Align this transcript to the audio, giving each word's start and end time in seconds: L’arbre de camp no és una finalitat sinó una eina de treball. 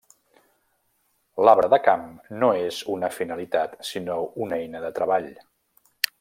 L’arbre 1.47 1.69
de 1.73 1.79
camp 1.87 2.07
no 2.45 2.49
és 2.61 2.81
una 2.95 3.11
finalitat 3.19 3.77
sinó 3.91 4.19
una 4.47 4.61
eina 4.63 4.83
de 4.89 4.93
treball. 4.99 5.31